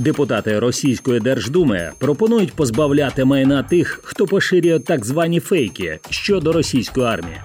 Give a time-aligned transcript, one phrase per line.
[0.00, 7.36] Депутати Російської Держдуми пропонують позбавляти майна тих, хто поширює так звані фейки щодо російської армії.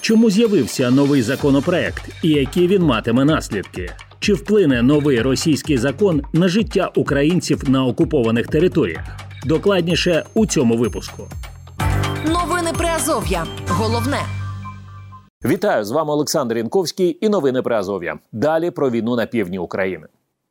[0.00, 3.92] Чому з'явився новий законопроект і які він матиме наслідки?
[4.18, 9.04] Чи вплине новий російський закон на життя українців на окупованих територіях?
[9.46, 11.28] Докладніше у цьому випуску.
[12.26, 13.46] Новини Приазов'я.
[13.68, 14.20] Головне.
[15.44, 18.18] Вітаю з вами Олександр Янковський і новини Приазов'я.
[18.32, 20.06] Далі про війну на півдні України.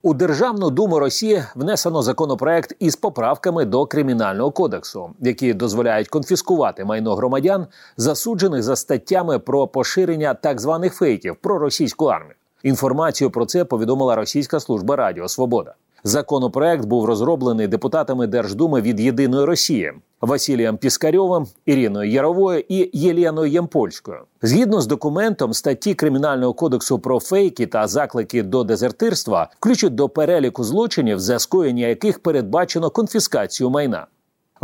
[0.06, 7.16] У Державну думу Росії внесено законопроект із поправками до кримінального кодексу, які дозволяють конфіскувати майно
[7.16, 7.68] громадян,
[7.98, 12.36] засуджених за статтями про поширення так званих фейків про російську армію.
[12.64, 15.76] Інформацію про це повідомила Російська служба Радіо Свобода.
[16.06, 24.18] Законопроект був розроблений депутатами Держдуми від Єдиної Росії Василієм Піскарьовим, Іриною Яровою і Єліною Ямпольською.
[24.42, 30.64] Згідно з документом, статті кримінального кодексу про фейки та заклики до дезертирства включать до переліку
[30.64, 34.08] злочинів, за скоєння яких передбачено конфіскацію майна.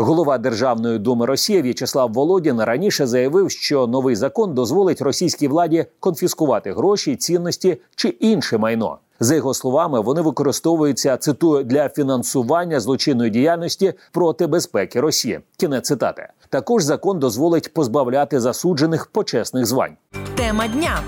[0.02, 6.74] Голова Державної думи Росії В'ячеслав Володін раніше заявив, що новий закон дозволить російській владі конфіскувати
[6.74, 8.98] гроші, цінності чи інше майно.
[9.20, 15.40] За його словами, вони використовуються цитую для фінансування злочинної діяльності проти безпеки Росії.
[15.58, 16.28] Кінець цитати.
[16.50, 19.94] Також закон дозволить позбавляти засуджених почесних звань.
[20.36, 21.00] Тема дня.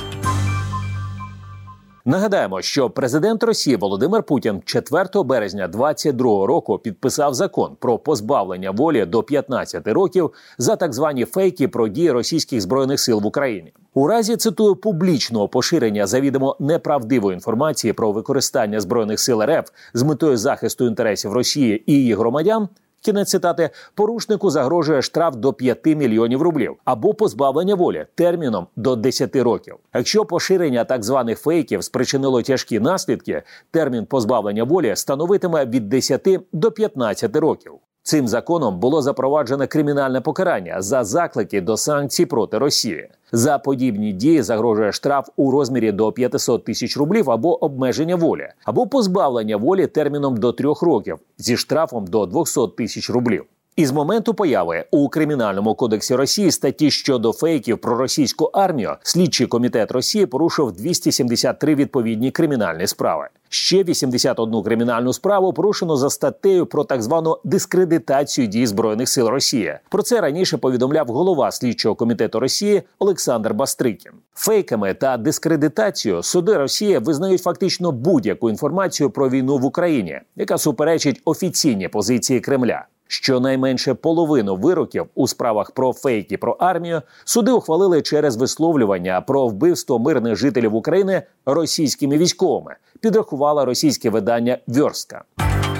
[2.05, 9.05] Нагадаємо, що президент Росії Володимир Путін 4 березня 2022 року підписав закон про позбавлення волі
[9.05, 13.73] до 15 років за так звані фейки про дії російських збройних сил в Україні.
[13.93, 20.37] У разі цитую публічного поширення завідомо неправдивої інформації про використання збройних сил РФ з метою
[20.37, 22.69] захисту інтересів Росії і її громадян.
[23.01, 29.35] Кінець цитати порушнику загрожує штраф до 5 мільйонів рублів або позбавлення волі терміном до 10
[29.35, 29.75] років.
[29.93, 36.71] Якщо поширення так званих фейків спричинило тяжкі наслідки, термін позбавлення волі становитиме від 10 до
[36.71, 37.73] 15 років.
[38.03, 43.09] Цим законом було запроваджено кримінальне покарання за заклики до санкцій проти Росії.
[43.31, 48.87] За подібні дії загрожує штраф у розмірі до 500 тисяч рублів або обмеження волі, або
[48.87, 53.45] позбавлення волі терміном до трьох років зі штрафом до 200 тисяч рублів.
[53.75, 59.91] Із моменту появи у кримінальному кодексі Росії статті щодо фейків про російську армію слідчий комітет
[59.91, 63.27] Росії порушив 273 відповідні кримінальні справи.
[63.49, 69.77] Ще 81 кримінальну справу порушено за статтею про так звану дискредитацію дій збройних сил Росії.
[69.89, 74.11] Про це раніше повідомляв голова слідчого комітету Росії Олександр Бастрикін.
[74.33, 81.21] Фейками та дискредитацією суди Росії визнають фактично будь-яку інформацію про війну в Україні, яка суперечить
[81.25, 82.85] офіційній позиції Кремля.
[83.11, 89.99] Щонайменше половину вироків у справах про фейки про армію суди ухвалили через висловлювання про вбивство
[89.99, 92.75] мирних жителів України російськими військовими.
[92.99, 95.23] Підрахувала російське видання Вьорстка.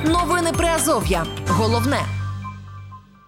[0.06, 1.25] Новини Приазов'я.
[1.47, 2.00] Головне.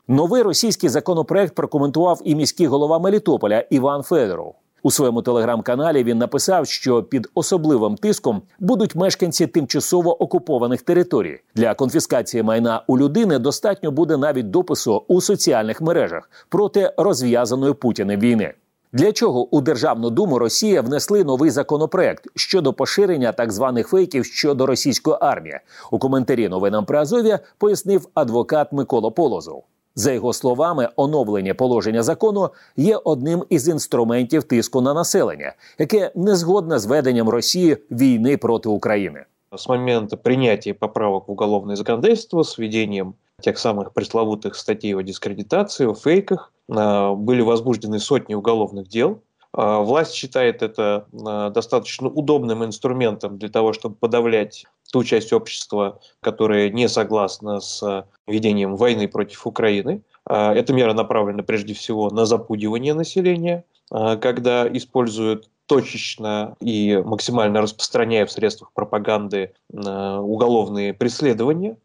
[0.08, 4.56] Новий російський законопроект прокоментував і міський голова Мелітополя Іван Федоров.
[4.86, 11.40] У своєму телеграм-каналі він написав, що під особливим тиском будуть мешканці тимчасово окупованих територій.
[11.56, 18.20] Для конфіскації майна у людини достатньо буде навіть допису у соціальних мережах проти розв'язаної Путіним
[18.20, 18.54] війни.
[18.94, 24.66] Для чого у Державну думу Росія внесли новий законопроект щодо поширення так званих фейків щодо
[24.66, 25.60] російської армії?
[25.92, 29.64] У коментарі новинам при Азові пояснив адвокат Микола Полозов.
[29.95, 36.37] За його словами, оновлення положення закону є одним із інструментів тиску на населення, яке не
[36.37, 39.25] згодне з веденням Росії війни проти України.
[39.55, 45.87] С момента принятия поправок в уголовное законодательство с введением тех самых пресловутых статей о дискредитации,
[45.87, 49.19] о фейках, были возбуждены сотни уголовных дел.
[49.53, 51.07] Власть считает это
[51.55, 58.76] достаточно удобным инструментом для того, чтобы подавлять ту часть общества, которая не согласна с ведением
[58.76, 60.04] войны против Украины.
[60.30, 68.32] Эта мера направлена прежде всего на запугивание населения, когда используют точечно и максимально распространяя в
[68.32, 71.78] средствах пропаганды уголовные преследования,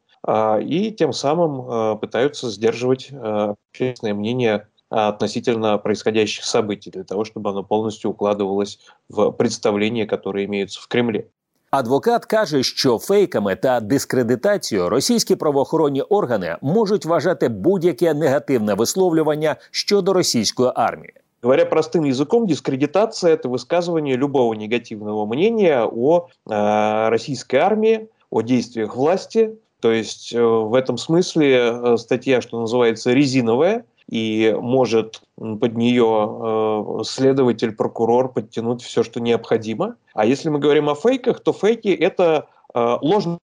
[0.61, 8.11] и тем самым пытаются сдерживать общественное мнение относительно происходящих событий, для того, чтобы оно полностью
[8.11, 11.31] укладывалось в представления, которые имеются в Кремле.
[11.72, 20.14] Адвокат каже, що фейками та дискредитацією російські правоохоронні органи можуть вважати будь-яке негативне висловлювання щодо
[20.14, 21.14] російської армії.
[21.42, 28.96] Говоря простым языком, дискредитация – это высказывание любого негативного мнения о э, российской армии, о действиях
[28.96, 29.50] власти.
[29.80, 37.01] То есть э, в этом смысле э, статья, что называется, резиновая – и может под нее
[37.01, 39.97] э, следователь, прокурор подтянуть все, что необходимо.
[40.15, 43.39] А если мы говорим о фейках, то фейки– это ложные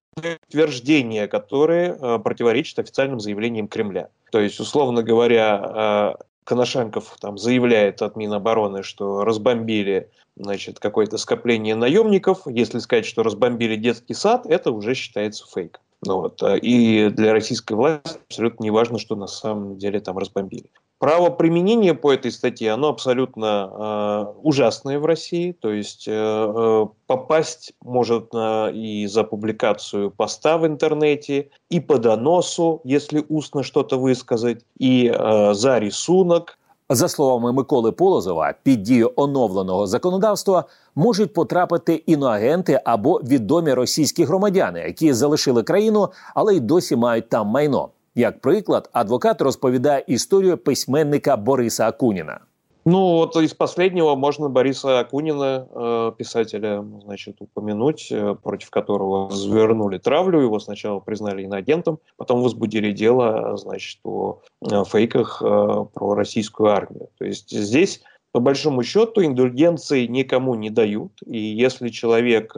[0.47, 4.09] утверждения, которые противоречат официальным заявлениям Кремля.
[4.31, 12.41] То есть, условно говоря, Коношенков там заявляет от Минобороны, что разбомбили значит, какое-то скопление наемников.
[12.45, 15.81] Если сказать, что разбомбили детский сад, это уже считается фейком.
[16.03, 16.41] Ну вот.
[16.61, 20.69] И для российской власти абсолютно не важно, что на самом деле там разбомбили.
[20.97, 25.51] Право применения по этой статье, оно абсолютно э, ужасное в России.
[25.51, 31.97] То есть э, э, попасть может э, и за публикацию поста в интернете, и по
[31.97, 36.57] доносу, если устно что-то высказать, и э, за рисунок.
[36.89, 40.63] За словами Миколи Полозова, під дію оновленого законодавства
[40.95, 47.47] можуть потрапити іноагенти або відомі російські громадяни, які залишили країну, але й досі мають там
[47.47, 47.89] майно.
[48.15, 52.39] Як приклад, адвокат розповідає історію письменника Бориса Акуніна.
[52.87, 59.97] Ну, вот из последнего можно Бориса Акунина, э, писателя, значит, упомянуть, э, против которого завернули
[59.97, 60.39] травлю.
[60.39, 67.09] Его сначала признали иноагентом, потом возбудили дело, значит, о э, фейках про российскую армию.
[67.17, 71.13] То есть здесь по большому счету индульгенции никому не дают.
[71.25, 72.55] И если человек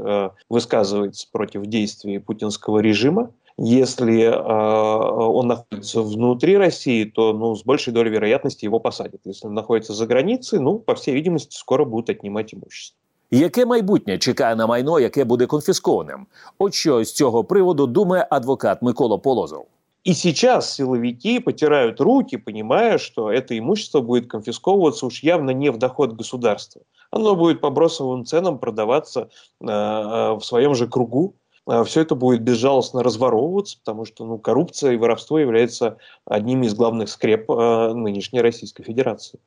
[0.50, 7.93] высказывается против действий путинского режима, если э, он находится внутри России, то ну, с большей
[7.93, 9.20] долей вероятности его посадят.
[9.25, 12.99] Если он находится за границей, ну, по всей видимости, скоро будут отнимать имущество.
[13.31, 16.26] Яке майбутнє чекає на майно, яке буде конфіскованим?
[16.58, 19.66] От що з цього приводу думає адвокат Микола Полозов.
[20.04, 25.78] И сейчас силовики потирают руки, понимая, что это имущество будет конфисковываться уж явно не в
[25.78, 26.82] доход государства.
[27.12, 29.28] Оно будет по бросовым ценам продаваться
[29.60, 31.45] э, э в своем же кругу, А,
[31.84, 37.08] все это будет безжалостно разворовываться, потому что ну, коррупция и воровство являются одними из главных
[37.08, 39.38] скреп э, нынешней Российской Федерации.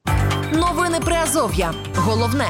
[0.54, 1.74] Новини Приазов'я.
[1.96, 2.48] Головне.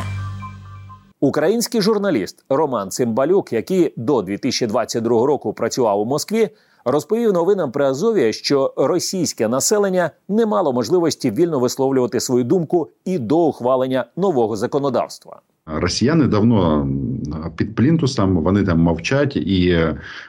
[1.20, 6.50] Український журналіст Роман Цимбалюк, який до 2022 року працював у Москві,
[6.86, 13.20] розповів новинам при Азові, що російське населення не мало можливості вільно висловлювати свою думку і
[13.20, 15.42] до ухвалення нового законодавства.
[15.75, 16.89] Росіяни давно
[17.57, 19.79] під плінтусом, вони там мовчать, і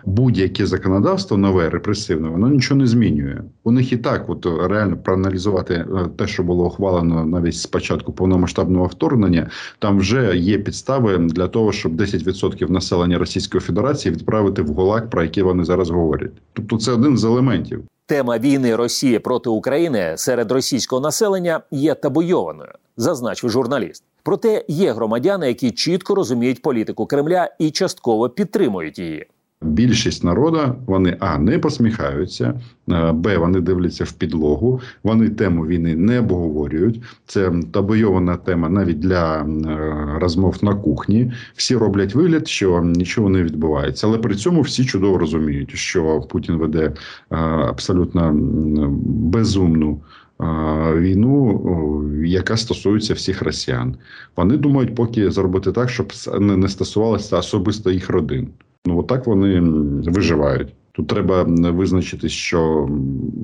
[0.05, 3.41] будь-яке законодавство нове репресивне, воно нічого не змінює.
[3.63, 5.85] У них і так, от реально проаналізувати е,
[6.17, 9.49] те, що було ухвалено навіть з початку повномасштабного вторгнення,
[9.79, 15.23] там вже є підстави для того, щоб 10% населення Російської Федерації відправити в ГУЛАГ, про
[15.23, 16.31] які вони зараз говорять.
[16.53, 17.83] Тобто, це один з елементів.
[18.05, 24.03] Тема війни Росії проти України серед російського населення є табуйованою, зазначив журналіст.
[24.23, 29.27] Проте є громадяни, які чітко розуміють політику Кремля і частково підтримують її.
[29.63, 32.61] Більшість народу вони а не посміхаються,
[33.13, 34.81] б вони дивляться в підлогу.
[35.03, 37.01] Вони тему війни не обговорюють.
[37.25, 39.45] Це табойована тема навіть для
[40.19, 41.33] розмов на кухні.
[41.55, 46.55] Всі роблять вигляд, що нічого не відбувається, але при цьому всі чудово розуміють, що Путін
[46.55, 46.93] веде
[47.69, 48.31] абсолютно
[49.05, 50.01] безумну
[50.95, 53.95] війну, яка стосується всіх росіян.
[54.37, 58.47] Вони думають, поки зробити так, щоб не стосувалося особисто їх родин.
[58.85, 59.59] Ну отак вони
[60.11, 60.73] виживають.
[60.91, 62.89] Тут треба визначити, що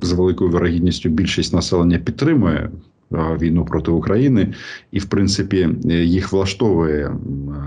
[0.02, 2.72] з великою вирогідністю більшість населення підтримує
[3.12, 4.54] війну проти України,
[4.92, 7.16] і в принципі їх влаштовує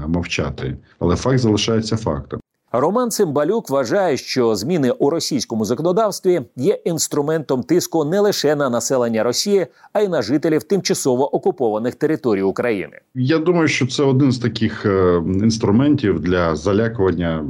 [0.07, 2.41] мовчати, але факт залишається фактом.
[2.73, 9.23] Роман Цимбалюк вважає, що зміни у російському законодавстві є інструментом тиску не лише на населення
[9.23, 12.99] Росії, а й на жителів тимчасово окупованих територій України.
[13.15, 17.45] Я думаю, що це один з таких е, інструментів для залякування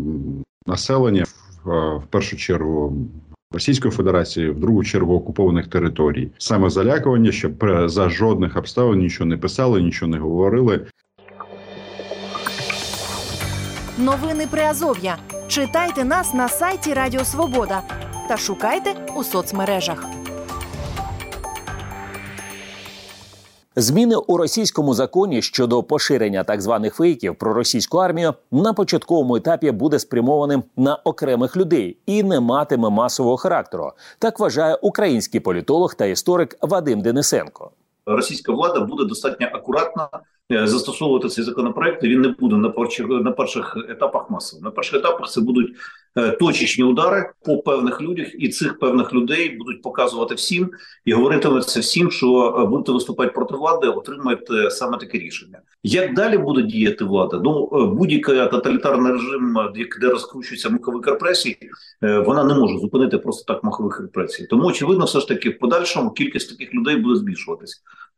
[0.67, 1.25] населення
[1.65, 2.97] в першу чергу.
[3.53, 7.53] Російської Федерації в другу чергу окупованих територій саме залякування, щоб
[7.85, 10.87] за жодних обставин нічого не писали, нічого не говорили.
[14.01, 15.19] Новини Приазов'я.
[15.49, 17.83] Читайте нас на сайті Радіо Свобода
[18.29, 20.05] та шукайте у соцмережах.
[23.77, 29.71] Зміни у російському законі щодо поширення так званих фейків про російську армію на початковому етапі
[29.71, 33.93] буде спрямованим на окремих людей і не матиме масового характеру.
[34.19, 37.71] Так вважає український політолог та історик Вадим Денисенко.
[38.07, 40.09] Російська влада буде достатньо акуратна
[40.51, 42.03] застосовувати цей законопроект.
[42.03, 44.63] Він не буде на перших на перших етапах масово.
[44.63, 45.77] На перших етапах це будуть
[46.17, 50.71] е, точечні удари по певних людях, і цих певних людей будуть показувати всім
[51.05, 55.59] і говоритиметься всім, що е, будете виступати проти влади, отримаєте саме таке рішення.
[55.83, 57.41] Як далі буде діяти влада?
[57.45, 59.59] Ну будь-який тоталітарний режим,
[60.01, 61.57] де розкручується маховик репресій,
[62.01, 64.47] вона не може зупинити просто так махових репресій.
[64.47, 67.77] Тому очевидно, все ж таки в подальшому кількість таких людей буде збільшуватися.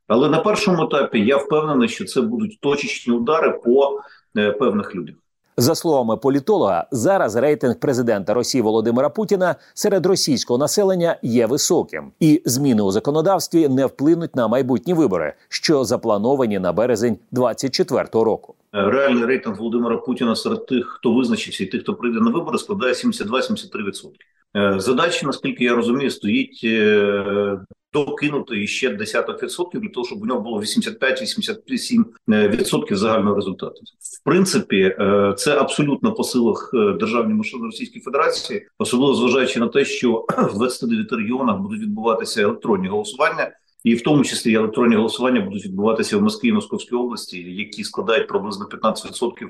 [0.08, 4.00] Але на першому етапі я впевнений, що це будуть точечні удари по
[4.36, 5.14] е, певних людях.
[5.56, 12.42] За словами політолога, зараз рейтинг президента Росії Володимира Путіна серед російського населення є високим, і
[12.44, 18.54] зміни у законодавстві не вплинуть на майбутні вибори, що заплановані на березень 2024 року.
[18.72, 22.92] Реальний рейтинг Володимира Путіна серед тих, хто визначився, і тих, хто прийде на вибори, складає
[22.92, 24.08] 72-73%.
[24.56, 27.58] Е, задача, наскільки я розумію, стоїть е,
[27.92, 33.80] докинути ще десяток відсотків для того, щоб у нього було 85-87% відсотків загального результату.
[34.20, 39.84] В принципі, е, це абсолютно по силах державної машини Російської Федерації, особливо зважаючи на те,
[39.84, 43.50] що в 29 регіонах будуть відбуватися електронні голосування.
[43.84, 48.28] І в тому числі електронні голосування будуть відбуватися в Москві і Московській області, які складають
[48.28, 49.48] приблизно 15%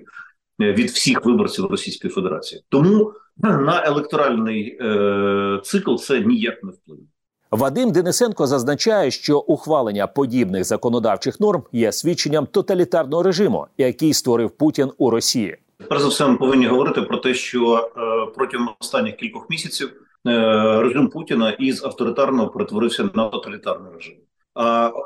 [0.61, 2.63] від всіх виборців Російської Федерації.
[2.69, 7.03] Тому на електоральний е, цикл це ніяк не вплине.
[7.51, 14.91] Вадим Денисенко зазначає, що ухвалення подібних законодавчих норм є свідченням тоталітарного режиму, який створив Путін
[14.99, 15.57] у Росії.
[15.89, 19.93] Перш за все, ми повинні говорити про те, що е, протягом останніх кількох місяців
[20.27, 24.15] е, режим Путіна із авторитарного перетворився на тоталітарний режим.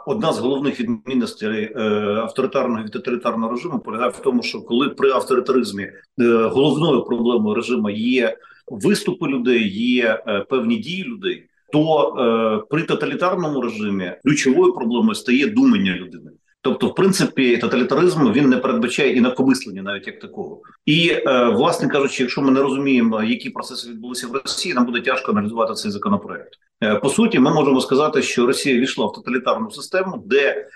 [0.06, 1.80] Одна з головних відмінностей е,
[2.22, 5.92] авторитарного від тоталітарного режиму полягає в тому, що коли при авторитаризмі е,
[6.26, 8.36] головною проблемою режиму є
[8.66, 15.92] виступи людей, є е, певні дії людей, то при тоталітарному режимі ключовою проблемою стає думання
[15.92, 16.30] людини.
[16.60, 20.60] Тобто, в принципі, тоталітаризм він не передбачає інакомислення навіть як такого.
[20.86, 21.12] І
[21.52, 25.74] власне кажучи, якщо ми не розуміємо, які процеси відбулися в Росії, нам буде тяжко аналізувати
[25.74, 26.58] цей законопроект.
[26.82, 30.68] Е, по суті, ми можемо сказати, що Росія війшла в тоталітарну систему, де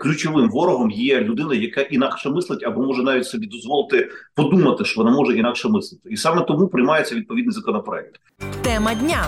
[0.00, 5.16] ключовим ворогом є людина, яка інакше мислить, або може навіть собі дозволити подумати, що вона
[5.16, 8.20] може інакше мислити, і саме тому приймається відповідний законопроект.
[8.62, 9.26] Тема дня.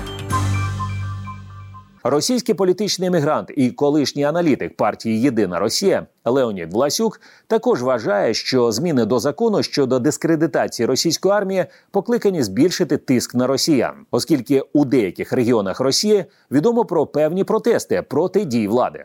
[2.11, 9.05] Російський політичний емігрант і колишній аналітик партії Єдина Росія Леонід Власюк також вважає, що зміни
[9.05, 15.81] до закону щодо дискредитації російської армії покликані збільшити тиск на росіян, оскільки у деяких регіонах
[15.81, 19.05] Росії відомо про певні протести проти дій влади.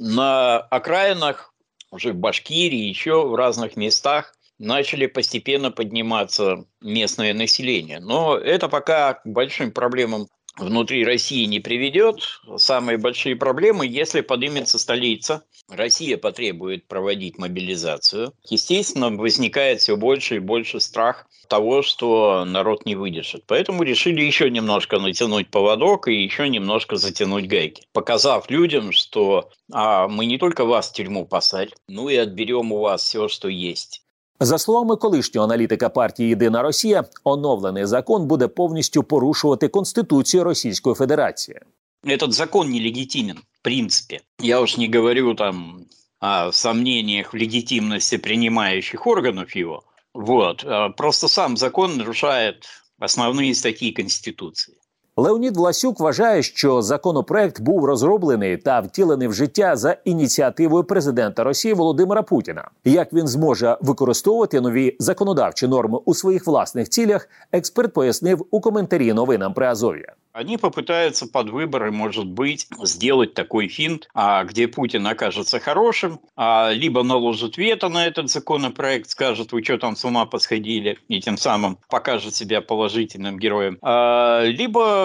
[0.00, 1.54] На окраїнах,
[1.92, 8.00] вже в Башкирии, ще в різних містах начали постепенно подниматься местное население.
[8.00, 10.26] Но это пока к большим проблемам
[10.58, 12.40] внутри России не приведет.
[12.56, 18.32] Самые большие проблемы, если поднимется столица, Россия потребует проводить мобилизацию.
[18.48, 23.44] Естественно, возникает все больше и больше страх того, что народ не выдержит.
[23.46, 30.08] Поэтому решили еще немножко натянуть поводок и еще немножко затянуть гайки, показав людям, что а,
[30.08, 34.02] мы не только вас в тюрьму посадим, но и отберем у вас все, что есть.
[34.39, 41.59] За словами колишнього аналітика партії Єдина Росія, оновлений закон буде повністю порушувати конституцію Російської Федерації.
[42.03, 44.19] Этот закон нелегитимен, в принципе.
[44.39, 45.85] Я уж не говорю там
[46.19, 49.83] о сомнениях в легитимности принимающих органов его.
[50.13, 50.65] Вот.
[50.97, 52.65] Просто сам закон нарушает
[52.99, 54.75] основные статьи Конституции.
[55.17, 61.73] Леонід Власюк вважає, що законопроект був розроблений та втілений в життя за ініціативою президента Росії
[61.73, 62.69] Володимира Путіна.
[62.85, 69.13] Як він зможе використовувати нові законодавчі норми у своїх власних цілях, експерт пояснив у коментарі
[69.13, 70.05] новинам при Азові.
[70.33, 76.71] Они попытаются под выборы, может быть, сделать такой финт, а, где Путин окажется хорошим, а,
[76.71, 81.37] либо наложит вето на этот законопроект, скажет, вы что там с ума посходили, и тем
[81.37, 85.03] самым покажет себя положительным героем, а, либо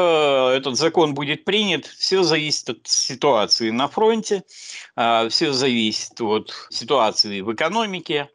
[0.55, 1.85] этот закон будет принят.
[1.85, 4.43] Все зависит от ситуации на фронте,
[4.95, 8.29] а, все зависит от ситуации в экономике,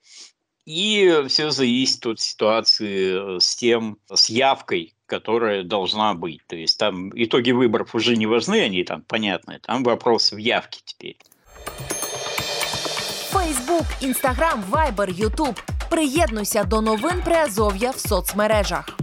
[0.66, 6.46] и все зависит от ситуации с тем, с явкой, которая должна быть.
[6.46, 9.60] То есть там итоги выборов уже не важны, они там понятны.
[9.60, 11.16] Там вопрос в явке теперь.
[13.30, 15.58] Фейсбук, Інстаграм, Вайбер, Ютуб.
[15.90, 18.97] Приєднуйся до новин Приазов'я в соцмережах.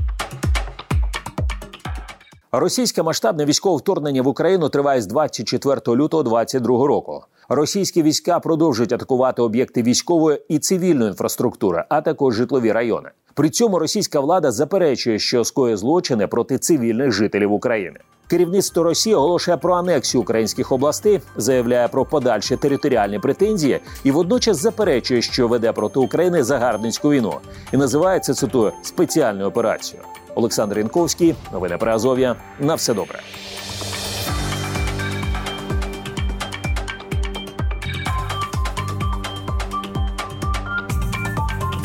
[2.57, 7.23] Російське масштабне військове вторгнення в Україну триває з 24 лютого 2022 року.
[7.49, 13.09] Російські війська продовжують атакувати об'єкти військової і цивільної інфраструктури, а також житлові райони.
[13.33, 17.99] При цьому російська влада заперечує, що скоє злочини проти цивільних жителів України.
[18.27, 25.21] Керівництво Росії оголошує про анексію українських областей, заявляє про подальші територіальні претензії і водночас заперечує,
[25.21, 27.33] що веде проти України загарбницьку війну,
[27.73, 30.05] і називає це цитую спеціальною операцією.
[30.35, 32.35] Олександр Інковський, новини про Азов'я.
[32.59, 33.19] На все добре.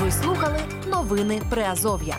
[0.02, 0.58] Ви слухали
[0.90, 2.16] новини Приазов'я.